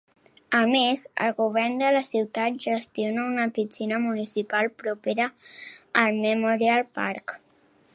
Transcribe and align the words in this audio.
A 0.59 0.61
més, 0.69 1.03
el 1.25 1.35
govern 1.41 1.75
de 1.81 1.91
la 1.97 2.01
ciutat 2.07 2.57
gestiona 2.65 3.27
una 3.35 3.47
piscina 3.59 4.03
municipal 4.09 4.75
propera 4.83 5.33
al 6.07 6.21
Memorial 6.29 6.87
Park. 7.01 7.41